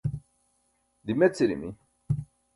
dimecirimi 1.05 1.69